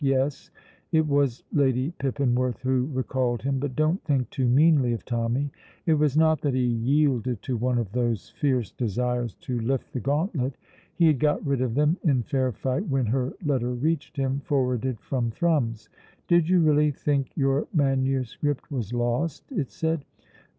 Yes, 0.03 0.49
it 0.91 1.05
was 1.07 1.43
Lady 1.53 1.91
Pippinworth 1.99 2.57
who 2.61 2.89
recalled 2.91 3.43
him, 3.43 3.59
but 3.59 3.75
don't 3.75 4.03
think 4.03 4.31
too 4.31 4.47
meanly 4.49 4.93
of 4.93 5.05
Tommy. 5.05 5.51
It 5.85 5.93
was 5.93 6.17
not 6.17 6.41
that 6.41 6.55
he 6.55 6.65
yielded 6.65 7.43
to 7.43 7.55
one 7.55 7.77
of 7.77 7.91
those 7.91 8.31
fierce 8.31 8.71
desires 8.71 9.35
to 9.41 9.59
lift 9.59 9.93
the 9.93 9.99
gauntlet; 9.99 10.57
he 10.95 11.05
had 11.05 11.19
got 11.19 11.45
rid 11.45 11.61
of 11.61 11.75
them 11.75 11.97
in 12.03 12.23
fair 12.23 12.51
fight 12.51 12.87
when 12.87 13.05
her 13.05 13.33
letter 13.45 13.69
reached 13.75 14.17
him, 14.17 14.39
forwarded 14.39 14.99
from 14.99 15.29
Thrums. 15.29 15.87
"Did 16.27 16.49
you 16.49 16.61
really 16.61 16.89
think 16.89 17.37
your 17.37 17.67
manuscript 17.71 18.71
was 18.71 18.93
lost?" 18.93 19.51
it 19.51 19.69
said. 19.69 20.03